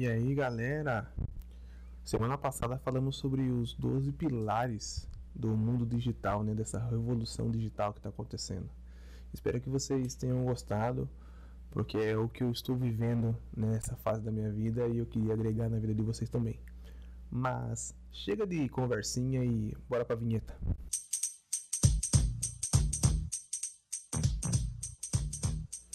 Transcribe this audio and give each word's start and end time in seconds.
E 0.00 0.06
aí, 0.08 0.34
galera? 0.34 1.12
Semana 2.02 2.38
passada 2.38 2.78
falamos 2.78 3.16
sobre 3.16 3.42
os 3.50 3.74
12 3.74 4.10
pilares 4.12 5.06
do 5.34 5.48
mundo 5.48 5.84
digital, 5.84 6.42
né, 6.42 6.54
dessa 6.54 6.78
revolução 6.78 7.50
digital 7.50 7.92
que 7.92 7.98
está 7.98 8.08
acontecendo. 8.08 8.66
Espero 9.30 9.60
que 9.60 9.68
vocês 9.68 10.14
tenham 10.14 10.42
gostado, 10.42 11.06
porque 11.70 11.98
é 11.98 12.16
o 12.16 12.30
que 12.30 12.42
eu 12.42 12.50
estou 12.50 12.76
vivendo 12.76 13.36
nessa 13.54 13.94
fase 13.94 14.22
da 14.22 14.30
minha 14.30 14.50
vida 14.50 14.88
e 14.88 14.96
eu 14.96 15.04
queria 15.04 15.34
agregar 15.34 15.68
na 15.68 15.78
vida 15.78 15.94
de 15.94 16.00
vocês 16.00 16.30
também. 16.30 16.58
Mas 17.30 17.94
chega 18.10 18.46
de 18.46 18.70
conversinha 18.70 19.44
e 19.44 19.76
bora 19.86 20.06
pra 20.06 20.16
vinheta. 20.16 20.56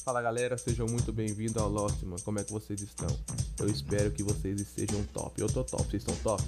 Fala 0.04 0.22
galera, 0.22 0.60
sejam 0.60 0.86
muito 0.86 1.12
bem-vindos 1.12 1.58
ao 1.58 1.68
Lostman. 1.68 2.20
Como 2.20 2.38
é 2.38 2.44
que 2.44 2.52
vocês 2.52 2.80
estão? 2.84 3.10
Eu 3.58 3.70
espero 3.70 4.12
que 4.12 4.22
vocês 4.22 4.60
estejam 4.60 5.02
top. 5.14 5.40
Eu 5.40 5.48
tô 5.48 5.64
top, 5.64 5.84
vocês 5.84 6.04
estão 6.04 6.16
top? 6.18 6.44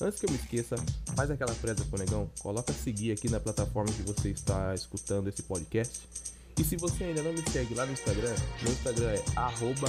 Antes 0.00 0.20
que 0.20 0.26
eu 0.26 0.30
me 0.30 0.36
esqueça, 0.36 0.76
faz 1.16 1.30
aquela 1.30 1.54
presa 1.54 1.84
com 1.84 1.96
o 1.96 1.98
negão, 1.98 2.30
coloca 2.40 2.72
seguir 2.72 3.12
aqui 3.12 3.28
na 3.28 3.40
plataforma 3.40 3.92
que 3.92 4.02
você 4.02 4.30
está 4.30 4.74
escutando 4.74 5.28
esse 5.28 5.42
podcast. 5.42 6.08
E 6.56 6.62
se 6.62 6.76
você 6.76 7.04
ainda 7.04 7.22
não 7.22 7.32
me 7.32 7.42
segue 7.50 7.74
lá 7.74 7.84
no 7.84 7.92
Instagram, 7.92 8.34
meu 8.62 8.72
Instagram 8.72 9.10
é 9.10 9.24
arroba 9.36 9.88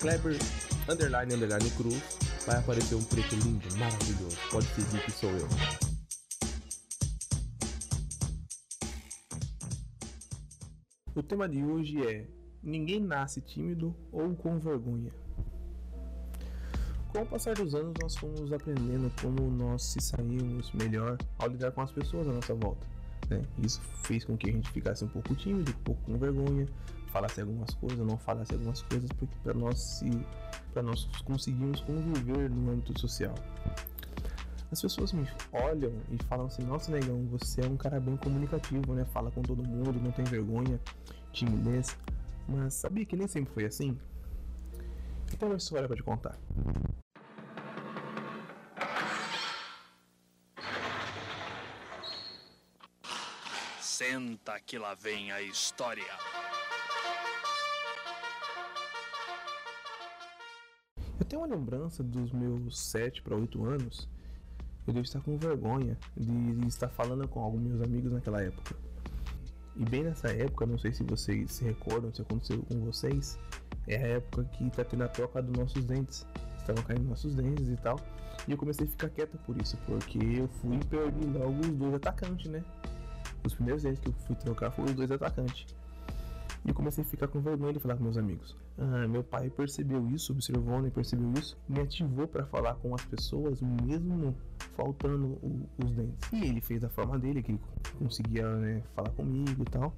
Kleber 0.00 0.36
underline 0.88 1.34
underline 1.34 1.70
cruz. 1.70 2.02
Vai 2.46 2.58
aparecer 2.58 2.94
um 2.94 3.04
preto 3.04 3.34
lindo, 3.36 3.76
maravilhoso. 3.76 4.36
Pode 4.50 4.66
seguir 4.74 5.02
que 5.04 5.10
sou 5.10 5.30
eu. 5.30 5.48
O 11.14 11.22
tema 11.22 11.48
de 11.48 11.64
hoje 11.64 12.06
é 12.06 12.26
Ninguém 12.62 13.00
nasce 13.00 13.40
tímido 13.40 13.94
ou 14.12 14.34
com 14.34 14.58
vergonha. 14.58 15.12
Com 17.18 17.24
o 17.24 17.26
passar 17.26 17.52
dos 17.56 17.74
anos, 17.74 17.94
nós 18.00 18.14
fomos 18.14 18.52
aprendendo 18.52 19.12
como 19.20 19.50
nós 19.50 19.82
se 19.82 20.00
saímos 20.00 20.70
melhor 20.70 21.18
ao 21.40 21.48
lidar 21.48 21.72
com 21.72 21.80
as 21.80 21.90
pessoas 21.90 22.28
à 22.28 22.32
nossa 22.32 22.54
volta. 22.54 22.86
Né? 23.28 23.42
Isso 23.60 23.80
fez 24.04 24.24
com 24.24 24.36
que 24.36 24.48
a 24.48 24.52
gente 24.52 24.70
ficasse 24.70 25.04
um 25.04 25.08
pouco 25.08 25.34
tímido, 25.34 25.72
um 25.72 25.82
pouco 25.82 26.00
com 26.02 26.16
vergonha, 26.16 26.68
falasse 27.08 27.40
algumas 27.40 27.74
coisas, 27.74 27.98
não 27.98 28.16
falasse 28.16 28.52
algumas 28.52 28.82
coisas, 28.82 29.10
porque 29.18 29.34
para 29.42 29.52
nós 29.52 29.80
se, 29.80 30.08
para 30.72 30.80
nós 30.80 31.06
conseguirmos 31.24 31.80
conviver 31.80 32.48
no 32.50 32.70
âmbito 32.70 32.96
social. 33.00 33.34
As 34.70 34.80
pessoas 34.80 35.12
me 35.12 35.26
olham 35.52 35.92
e 36.12 36.22
falam 36.28 36.46
assim: 36.46 36.62
Nossa, 36.62 36.92
negão, 36.92 37.26
você 37.26 37.62
é 37.62 37.66
um 37.66 37.76
cara 37.76 37.98
bem 37.98 38.16
comunicativo, 38.16 38.94
né? 38.94 39.04
Fala 39.06 39.32
com 39.32 39.42
todo 39.42 39.66
mundo, 39.66 40.00
não 40.00 40.12
tem 40.12 40.24
vergonha, 40.24 40.78
timidez. 41.32 41.98
Mas 42.48 42.74
sabia 42.74 43.04
que 43.04 43.16
nem 43.16 43.26
sempre 43.26 43.52
foi 43.52 43.64
assim? 43.64 43.98
Então, 45.34 45.48
uma 45.48 45.56
história 45.56 45.88
para 45.88 45.96
te 45.96 46.02
contar. 46.04 46.38
Senta 53.98 54.60
que 54.60 54.78
lá 54.78 54.94
vem 54.94 55.32
a 55.32 55.42
história. 55.42 56.04
Eu 61.18 61.26
tenho 61.26 61.42
uma 61.42 61.48
lembrança 61.48 62.04
dos 62.04 62.30
meus 62.30 62.78
7 62.78 63.22
para 63.22 63.34
8 63.34 63.64
anos. 63.64 64.08
Eu 64.86 64.92
devo 64.92 65.04
estar 65.04 65.20
com 65.20 65.36
vergonha 65.36 65.98
de 66.16 66.68
estar 66.68 66.88
falando 66.88 67.26
com 67.26 67.40
alguns 67.40 67.60
meus 67.60 67.82
amigos 67.82 68.12
naquela 68.12 68.40
época. 68.40 68.76
E 69.74 69.84
bem 69.84 70.04
nessa 70.04 70.28
época, 70.28 70.64
não 70.64 70.78
sei 70.78 70.92
se 70.92 71.02
vocês 71.02 71.50
se 71.50 71.64
recordam, 71.64 72.14
se 72.14 72.22
aconteceu 72.22 72.62
com 72.68 72.78
vocês, 72.84 73.36
é 73.88 73.96
a 73.96 74.06
época 74.10 74.44
que 74.44 74.70
tá 74.70 74.84
tendo 74.84 75.02
a 75.02 75.08
troca 75.08 75.42
dos 75.42 75.58
nossos 75.58 75.84
dentes. 75.84 76.24
Estavam 76.56 76.84
caindo 76.84 77.02
nossos 77.02 77.34
dentes 77.34 77.68
e 77.68 77.76
tal. 77.78 77.98
E 78.46 78.52
eu 78.52 78.56
comecei 78.56 78.86
a 78.86 78.90
ficar 78.90 79.08
quieta 79.08 79.36
por 79.38 79.60
isso, 79.60 79.76
porque 79.78 80.20
eu 80.20 80.46
fui 80.46 80.78
perdendo 80.88 81.44
os 81.48 81.66
dois 81.70 81.94
atacantes, 81.94 82.48
né? 82.48 82.62
Os 83.44 83.54
primeiros 83.54 83.82
dentes 83.82 84.00
que 84.00 84.08
eu 84.08 84.12
fui 84.12 84.36
trocar 84.36 84.70
foram 84.70 84.90
os 84.90 84.94
dois 84.94 85.10
atacantes. 85.10 85.66
E 86.64 86.70
eu 86.70 86.74
comecei 86.74 87.04
a 87.04 87.06
ficar 87.06 87.28
com 87.28 87.40
vergonha 87.40 87.72
de 87.72 87.78
falar 87.78 87.96
com 87.96 88.02
meus 88.02 88.16
amigos. 88.16 88.56
Ah, 88.76 89.06
meu 89.08 89.22
pai 89.22 89.48
percebeu 89.48 90.08
isso, 90.10 90.32
observou, 90.32 90.82
né? 90.82 90.90
Percebeu 90.90 91.32
isso, 91.32 91.56
me 91.68 91.80
ativou 91.80 92.26
para 92.26 92.44
falar 92.46 92.74
com 92.74 92.94
as 92.94 93.04
pessoas, 93.04 93.60
mesmo 93.60 94.36
faltando 94.76 95.38
o, 95.42 95.68
os 95.82 95.92
dentes. 95.92 96.32
E 96.32 96.44
ele 96.44 96.60
fez 96.60 96.80
da 96.80 96.88
forma 96.88 97.18
dele, 97.18 97.42
que 97.42 97.52
ele 97.52 97.60
conseguia 97.98 98.48
né, 98.56 98.82
falar 98.94 99.10
comigo 99.10 99.62
e 99.62 99.70
tal. 99.70 99.94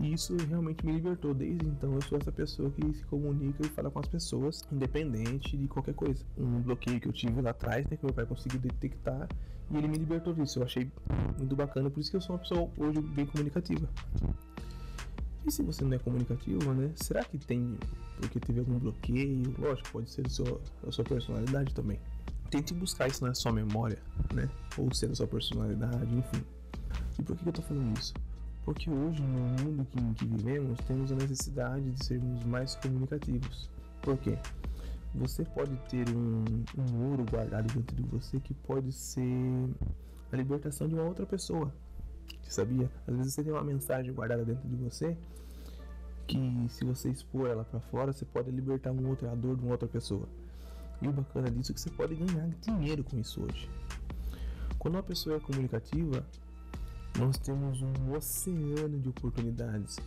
E 0.00 0.12
isso 0.12 0.36
realmente 0.36 0.86
me 0.86 0.92
libertou. 0.92 1.34
Desde 1.34 1.66
então 1.66 1.94
eu 1.94 2.02
sou 2.02 2.18
essa 2.18 2.30
pessoa 2.30 2.70
que 2.70 2.94
se 2.94 3.04
comunica 3.06 3.66
e 3.66 3.68
fala 3.68 3.90
com 3.90 3.98
as 3.98 4.06
pessoas, 4.06 4.62
independente 4.70 5.56
de 5.56 5.66
qualquer 5.66 5.94
coisa. 5.94 6.24
Um 6.36 6.60
bloqueio 6.60 7.00
que 7.00 7.08
eu 7.08 7.12
tive 7.12 7.40
lá 7.40 7.50
atrás, 7.50 7.84
né, 7.88 7.96
que 7.96 8.04
meu 8.04 8.14
pai 8.14 8.24
conseguiu 8.24 8.60
detectar, 8.60 9.28
e 9.70 9.76
ele 9.76 9.88
me 9.88 9.98
libertou 9.98 10.32
disso. 10.32 10.60
Eu 10.60 10.64
achei 10.64 10.90
muito 11.36 11.56
bacana, 11.56 11.90
por 11.90 12.00
isso 12.00 12.10
que 12.10 12.16
eu 12.16 12.20
sou 12.20 12.36
uma 12.36 12.38
pessoa 12.40 12.70
hoje 12.78 13.00
bem 13.00 13.26
comunicativa. 13.26 13.88
E 15.44 15.50
se 15.50 15.62
você 15.62 15.84
não 15.84 15.94
é 15.94 15.98
comunicativo, 15.98 16.72
né? 16.74 16.92
Será 16.94 17.24
que 17.24 17.38
tem 17.38 17.76
porque 18.20 18.38
teve 18.38 18.60
algum 18.60 18.78
bloqueio? 18.78 19.54
Lógico, 19.58 19.90
pode 19.92 20.10
ser 20.10 20.26
a 20.26 20.90
sua 20.90 21.04
personalidade 21.04 21.74
também. 21.74 21.98
Tente 22.50 22.72
buscar 22.72 23.08
isso 23.08 23.24
na 23.24 23.34
sua 23.34 23.52
memória, 23.52 23.98
né? 24.32 24.48
Ou 24.76 24.92
ser 24.94 25.10
a 25.10 25.14
sua 25.14 25.26
personalidade, 25.26 26.14
enfim. 26.14 26.42
E 27.18 27.22
por 27.22 27.36
que 27.36 27.48
eu 27.48 27.52
tô 27.52 27.62
falando 27.62 27.98
isso? 27.98 28.14
Porque 28.68 28.90
hoje, 28.90 29.22
no 29.22 29.64
mundo 29.64 29.86
que, 29.86 29.98
em 29.98 30.12
que 30.12 30.26
vivemos, 30.26 30.78
temos 30.80 31.10
a 31.10 31.14
necessidade 31.14 31.90
de 31.90 32.04
sermos 32.04 32.44
mais 32.44 32.74
comunicativos. 32.74 33.70
Por 34.02 34.18
quê? 34.18 34.36
Você 35.14 35.42
pode 35.42 35.74
ter 35.88 36.06
um, 36.10 36.44
um 36.76 37.10
ouro 37.10 37.24
guardado 37.30 37.72
dentro 37.72 37.96
de 37.96 38.02
você 38.02 38.38
que 38.38 38.52
pode 38.52 38.92
ser 38.92 39.22
a 40.30 40.36
libertação 40.36 40.86
de 40.86 40.94
uma 40.94 41.04
outra 41.04 41.24
pessoa. 41.24 41.72
Sabia? 42.46 42.90
Às 43.06 43.16
vezes 43.16 43.32
você 43.32 43.42
tem 43.42 43.54
uma 43.54 43.64
mensagem 43.64 44.12
guardada 44.12 44.44
dentro 44.44 44.68
de 44.68 44.76
você 44.76 45.16
que 46.26 46.66
se 46.68 46.84
você 46.84 47.08
expor 47.08 47.48
ela 47.48 47.64
para 47.64 47.80
fora, 47.80 48.12
você 48.12 48.26
pode 48.26 48.50
libertar 48.50 48.92
um 48.92 49.08
outro 49.08 49.30
a 49.30 49.34
dor 49.34 49.56
de 49.56 49.62
uma 49.62 49.72
outra 49.72 49.88
pessoa. 49.88 50.28
E 51.00 51.08
o 51.08 51.12
bacana 51.12 51.50
disso 51.50 51.72
é 51.72 51.74
que 51.74 51.80
você 51.80 51.88
pode 51.88 52.14
ganhar 52.14 52.46
dinheiro 52.60 53.02
com 53.02 53.18
isso 53.18 53.42
hoje. 53.42 53.66
Quando 54.78 54.96
uma 54.96 55.02
pessoa 55.02 55.36
é 55.36 55.40
comunicativa, 55.40 56.22
nós 57.16 57.38
temos 57.38 57.80
um 57.82 58.12
oceano 58.16 58.98
de 58.98 59.08
oportunidades 59.08 59.98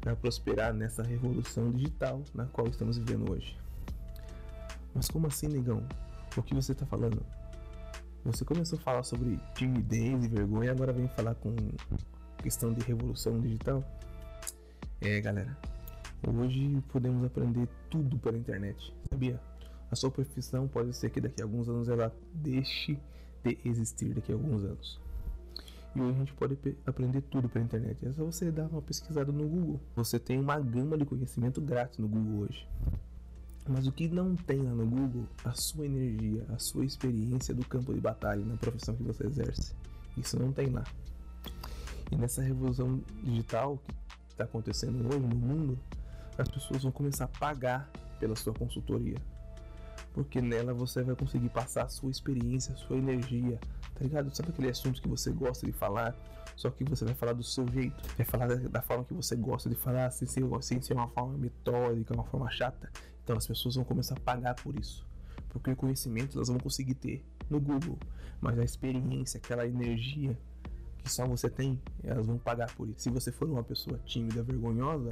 para 0.00 0.16
prosperar 0.16 0.74
nessa 0.74 1.02
revolução 1.02 1.70
digital 1.70 2.22
na 2.34 2.46
qual 2.46 2.66
estamos 2.66 2.98
vivendo 2.98 3.30
hoje. 3.30 3.56
Mas 4.94 5.08
como 5.08 5.28
assim, 5.28 5.46
negão? 5.46 5.86
O 6.36 6.42
que 6.42 6.54
você 6.54 6.72
está 6.72 6.84
falando? 6.84 7.24
Você 8.24 8.44
começou 8.44 8.78
a 8.78 8.82
falar 8.82 9.02
sobre 9.02 9.38
timidez 9.54 10.24
e 10.24 10.28
vergonha, 10.28 10.70
agora 10.70 10.92
vem 10.92 11.08
falar 11.08 11.34
com 11.36 11.54
questão 12.38 12.72
de 12.72 12.80
revolução 12.84 13.40
digital? 13.40 13.84
É, 15.00 15.20
galera, 15.20 15.56
hoje 16.26 16.82
podemos 16.88 17.24
aprender 17.24 17.68
tudo 17.90 18.18
pela 18.18 18.36
internet, 18.36 18.94
sabia? 19.10 19.40
A 19.90 19.96
sua 19.96 20.10
profissão 20.10 20.68
pode 20.68 20.94
ser 20.94 21.10
que 21.10 21.20
daqui 21.20 21.42
a 21.42 21.44
alguns 21.44 21.68
anos 21.68 21.88
ela 21.88 22.14
deixe 22.32 22.98
de 23.44 23.58
existir 23.64 24.14
daqui 24.14 24.32
a 24.32 24.34
alguns 24.34 24.64
anos. 24.64 25.00
E 25.94 26.00
hoje 26.00 26.16
a 26.16 26.18
gente 26.20 26.32
pode 26.34 26.58
aprender 26.86 27.20
tudo 27.22 27.48
pela 27.48 27.64
internet. 27.64 28.06
É 28.06 28.12
só 28.12 28.24
você 28.24 28.50
dar 28.50 28.66
uma 28.66 28.80
pesquisada 28.80 29.30
no 29.30 29.46
Google. 29.46 29.80
Você 29.94 30.18
tem 30.18 30.40
uma 30.40 30.58
gama 30.58 30.96
de 30.96 31.04
conhecimento 31.04 31.60
grátis 31.60 31.98
no 31.98 32.08
Google 32.08 32.46
hoje. 32.46 32.66
Mas 33.68 33.86
o 33.86 33.92
que 33.92 34.08
não 34.08 34.34
tem 34.34 34.62
lá 34.62 34.72
no 34.72 34.86
Google, 34.86 35.28
a 35.44 35.52
sua 35.52 35.86
energia, 35.86 36.44
a 36.48 36.58
sua 36.58 36.84
experiência 36.84 37.54
do 37.54 37.64
campo 37.64 37.94
de 37.94 38.00
batalha 38.00 38.44
na 38.44 38.56
profissão 38.56 38.96
que 38.96 39.02
você 39.02 39.26
exerce. 39.26 39.74
Isso 40.16 40.38
não 40.38 40.50
tem 40.50 40.70
lá. 40.70 40.82
E 42.10 42.16
nessa 42.16 42.42
revolução 42.42 43.00
digital 43.22 43.78
que 44.26 44.32
está 44.32 44.44
acontecendo 44.44 45.06
hoje 45.06 45.20
no 45.20 45.36
mundo, 45.36 45.78
as 46.36 46.48
pessoas 46.48 46.82
vão 46.82 46.90
começar 46.90 47.24
a 47.26 47.28
pagar 47.28 47.90
pela 48.18 48.34
sua 48.34 48.52
consultoria. 48.52 49.16
Porque 50.12 50.42
nela 50.42 50.74
você 50.74 51.02
vai 51.02 51.16
conseguir 51.16 51.48
passar 51.48 51.84
a 51.84 51.88
sua 51.88 52.10
experiência, 52.10 52.74
a 52.74 52.76
sua 52.76 52.96
energia, 52.96 53.58
tá 53.94 54.02
ligado? 54.02 54.34
Sabe 54.34 54.50
aquele 54.50 54.68
assunto 54.68 55.00
que 55.00 55.08
você 55.08 55.30
gosta 55.30 55.64
de 55.64 55.72
falar, 55.72 56.14
só 56.54 56.70
que 56.70 56.84
você 56.84 57.04
vai 57.04 57.14
falar 57.14 57.32
do 57.32 57.42
seu 57.42 57.66
jeito, 57.68 57.96
vai 58.16 58.26
falar 58.26 58.46
da, 58.46 58.82
forma 58.82 59.04
que 59.04 59.14
você 59.14 59.34
gosta 59.34 59.70
de 59.70 59.74
falar, 59.74 60.10
sem 60.10 60.28
ser, 60.28 60.44
sem 60.60 60.82
ser 60.82 60.94
uma 60.94 61.08
forma 61.08 61.38
metódica, 61.38 62.12
uma 62.14 62.24
forma 62.24 62.50
chata. 62.50 62.90
Então 63.24 63.36
as 63.36 63.46
pessoas 63.46 63.74
vão 63.76 63.84
começar 63.84 64.14
a 64.16 64.20
pagar 64.20 64.54
por 64.56 64.78
isso. 64.78 65.06
Porque 65.48 65.70
o 65.70 65.76
conhecimento 65.76 66.36
elas 66.36 66.48
vão 66.48 66.58
conseguir 66.58 66.94
ter 66.94 67.24
no 67.48 67.60
Google, 67.60 67.98
mas 68.40 68.58
a 68.58 68.64
experiência, 68.64 69.38
aquela 69.38 69.66
energia 69.66 70.38
que 71.02 71.10
só 71.10 71.26
você 71.26 71.50
tem, 71.50 71.80
elas 72.02 72.26
vão 72.26 72.38
pagar 72.38 72.72
por 72.74 72.88
isso. 72.88 73.00
Se 73.00 73.10
você 73.10 73.32
for 73.32 73.48
uma 73.48 73.62
pessoa 73.62 73.98
tímida, 74.04 74.42
vergonhosa, 74.42 75.10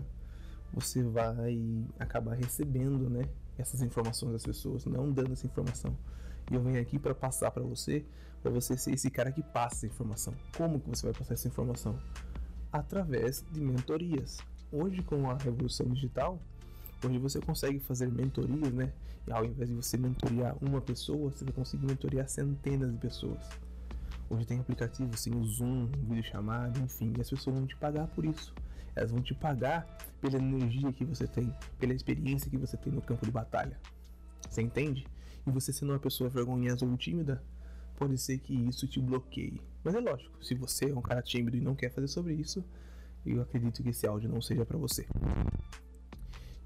você 0.73 1.03
vai 1.03 1.85
acabar 1.99 2.35
recebendo, 2.35 3.11
né, 3.11 3.25
essas 3.61 3.83
informações 3.83 4.33
das 4.33 4.45
pessoas, 4.45 4.85
não 4.85 5.11
dando 5.11 5.33
essa 5.33 5.47
informação. 5.47 5.97
E 6.51 6.55
eu 6.55 6.62
venho 6.62 6.81
aqui 6.81 6.99
para 6.99 7.15
passar 7.15 7.51
para 7.51 7.62
você, 7.62 8.05
para 8.43 8.51
você 8.51 8.77
ser 8.77 8.93
esse 8.93 9.11
cara 9.11 9.31
que 9.31 9.43
passa 9.43 9.77
essa 9.77 9.87
informação. 9.87 10.35
Como 10.57 10.81
que 10.81 10.89
você 10.89 11.07
vai 11.07 11.12
passar 11.12 11.35
essa 11.35 11.49
informação? 11.49 11.99
Através 12.73 13.45
de 13.51 13.61
mentorias. 13.61 14.39
Hoje 14.73 15.03
com 15.03 15.31
a 15.31 15.37
revolução 15.37 15.87
digital, 15.89 16.39
Hoje 17.03 17.19
você 17.19 17.41
consegue 17.41 17.79
fazer 17.81 18.12
mentorias, 18.12 18.75
né? 18.75 18.93
E 19.27 19.33
ao 19.33 19.43
invés 19.43 19.71
de 19.71 19.75
você 19.75 19.97
mentorear 19.97 20.55
uma 20.61 20.83
pessoa, 20.83 21.31
você 21.31 21.45
vai 21.45 21.55
conseguir 21.55 21.87
mentorear 21.87 22.29
centenas 22.29 22.93
de 22.93 22.99
pessoas. 22.99 23.43
Hoje 24.31 24.47
tem 24.47 24.61
aplicativos, 24.61 25.25
tem 25.25 25.35
o 25.35 25.43
Zoom, 25.43 25.87
vídeo 25.87 26.23
chamado, 26.23 26.79
enfim, 26.79 27.12
e 27.19 27.21
as 27.21 27.29
pessoas 27.29 27.56
vão 27.56 27.67
te 27.67 27.75
pagar 27.75 28.06
por 28.06 28.25
isso. 28.25 28.55
Elas 28.94 29.11
vão 29.11 29.21
te 29.21 29.35
pagar 29.35 29.85
pela 30.21 30.38
energia 30.38 30.93
que 30.93 31.05
você 31.05 31.27
tem, 31.27 31.53
pela 31.81 31.93
experiência 31.93 32.49
que 32.49 32.56
você 32.56 32.77
tem 32.77 32.93
no 32.93 33.03
campo 33.03 33.27
de 33.27 33.32
batalha. 33.32 33.77
Você 34.49 34.62
entende? 34.62 35.05
E 35.44 35.50
você 35.50 35.73
sendo 35.73 35.91
uma 35.91 35.99
pessoa 35.99 36.31
vergonhosa 36.31 36.87
ou 36.87 36.97
tímida, 36.97 37.43
pode 37.97 38.17
ser 38.19 38.38
que 38.38 38.55
isso 38.55 38.87
te 38.87 39.00
bloqueie. 39.00 39.61
Mas 39.82 39.97
é 39.97 39.99
lógico, 39.99 40.44
se 40.44 40.55
você 40.55 40.93
é 40.93 40.94
um 40.97 41.03
cara 41.03 41.23
tímido 41.23 41.56
e 41.56 41.61
não 41.61 41.75
quer 41.75 41.91
fazer 41.91 42.06
sobre 42.06 42.32
isso, 42.35 42.65
eu 43.27 43.43
acredito 43.43 43.82
que 43.82 43.88
esse 43.88 44.06
áudio 44.06 44.31
não 44.31 44.41
seja 44.41 44.65
para 44.65 44.79
você. 44.79 45.09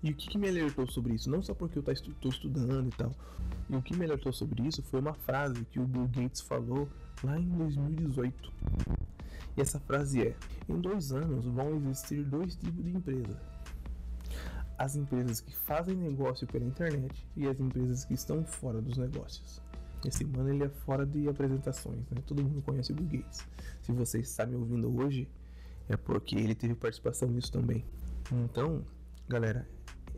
E 0.04 0.10
o 0.10 0.14
que, 0.14 0.28
que, 0.28 0.36
me 0.36 0.46
alertou 0.46 0.86
sobre 0.86 1.14
isso? 1.14 1.30
Não 1.30 1.42
só 1.42 1.54
porque 1.54 1.78
eu 1.78 1.84
estou 1.90 2.30
estudando 2.30 2.88
e 2.88 2.94
tal. 2.94 3.10
E 3.70 3.74
o 3.74 3.80
que 3.80 3.96
me 3.96 4.04
alertou 4.04 4.34
sobre 4.34 4.62
isso 4.62 4.82
foi 4.82 5.00
uma 5.00 5.14
frase 5.14 5.64
que 5.64 5.80
o 5.80 5.86
Bill 5.86 6.06
Gates 6.08 6.42
falou 6.42 6.86
lá 7.22 7.40
em 7.40 7.48
2018. 7.48 8.52
E 9.56 9.62
essa 9.62 9.80
frase 9.80 10.20
é: 10.20 10.36
Em 10.68 10.78
dois 10.78 11.10
anos 11.10 11.46
vão 11.46 11.74
existir 11.76 12.22
dois 12.22 12.54
tipos 12.54 12.84
de 12.84 12.90
empresa. 12.90 13.40
As 14.76 14.94
empresas 14.94 15.40
que 15.40 15.56
fazem 15.56 15.96
negócio 15.96 16.46
pela 16.48 16.66
internet 16.66 17.26
e 17.34 17.48
as 17.48 17.58
empresas 17.58 18.04
que 18.04 18.12
estão 18.12 18.44
fora 18.44 18.82
dos 18.82 18.98
negócios. 18.98 19.62
Esse 20.04 20.22
mano 20.22 20.52
ele 20.52 20.64
é 20.64 20.68
fora 20.68 21.06
de 21.06 21.26
apresentações, 21.30 22.00
né? 22.10 22.22
Todo 22.26 22.44
mundo 22.44 22.60
conhece 22.60 22.92
o 22.92 22.94
Bill 22.94 23.22
Gates. 23.22 23.46
Se 23.80 23.90
você 23.90 24.18
está 24.18 24.44
me 24.44 24.54
ouvindo 24.54 24.94
hoje, 25.00 25.26
é 25.88 25.96
porque 25.96 26.36
ele 26.36 26.54
teve 26.54 26.74
participação 26.74 27.26
nisso 27.26 27.50
também. 27.50 27.82
Então, 28.30 28.84
galera, 29.26 29.66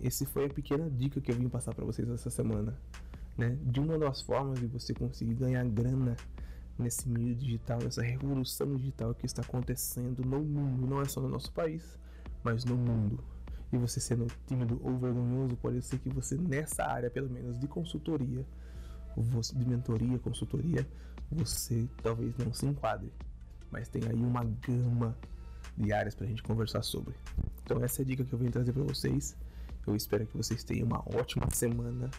esse 0.03 0.27
foi 0.27 0.47
a 0.47 0.49
pequena 0.49 0.89
dica 0.91 1.21
que 1.21 1.31
eu 1.31 1.37
vim 1.37 1.49
passar 1.49 1.75
para 1.75 1.85
vocês 1.85 2.09
essa 2.09 2.31
semana, 2.31 2.79
né? 3.37 3.57
De 3.63 3.81
uma 3.81 3.99
das 3.99 4.21
formas 4.21 4.61
de 4.61 4.67
você 4.67 4.95
conseguir 4.95 5.35
ganhar 5.35 5.65
grana 5.65 6.17
nesse 6.79 7.09
meio 7.09 7.35
digital, 7.35 7.79
nessa 7.83 8.03
revolução 8.03 8.75
digital 8.77 9.15
que 9.15 9.27
está 9.27 9.43
acontecendo 9.43 10.25
no 10.25 10.41
mundo, 10.41 10.87
não 10.87 11.01
é 11.01 11.07
só 11.07 11.21
no 11.21 11.29
nosso 11.29 11.53
país, 11.53 11.99
mas 12.43 12.65
no 12.65 12.77
mundo. 12.77 13.23
E 13.73 13.79
você 13.79 13.99
sendo 13.99 14.27
tímido 14.47 14.81
ou 14.83 14.97
vergonhoso, 14.99 15.57
pode 15.57 15.83
ser 15.83 15.99
que 15.99 16.09
você 16.09 16.37
nessa 16.37 16.85
área, 16.85 17.11
pelo 17.11 17.29
menos 17.31 17.59
de 17.59 17.67
consultoria, 17.67 18.45
de 19.55 19.65
mentoria, 19.67 20.19
consultoria, 20.19 20.87
você 21.31 21.89
talvez 22.03 22.37
não 22.37 22.53
se 22.53 22.67
enquadre, 22.67 23.13
mas 23.71 23.89
tem 23.89 24.03
aí 24.07 24.15
uma 24.15 24.45
gama 24.45 25.17
de 25.77 25.93
áreas 25.93 26.15
para 26.15 26.27
a 26.27 26.29
gente 26.29 26.43
conversar 26.43 26.83
sobre. 26.83 27.15
Então 27.65 27.83
essa 27.83 28.03
é 28.03 28.05
a 28.05 28.07
dica 28.07 28.25
que 28.25 28.33
eu 28.33 28.39
venho 28.39 28.53
trazer 28.53 28.73
para 28.73 28.83
vocês. 28.83 29.37
Eu 29.87 29.95
espero 29.95 30.27
que 30.27 30.37
vocês 30.37 30.65
tenham 30.65 30.87
uma 30.87 31.03
ótima 31.15 31.49
semana. 31.51 32.11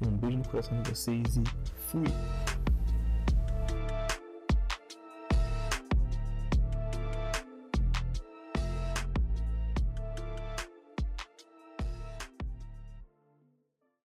Um 0.00 0.16
beijo 0.16 0.38
no 0.38 0.48
coração 0.48 0.80
de 0.82 0.90
vocês 0.90 1.36
e 1.36 1.42
fui! 1.88 2.45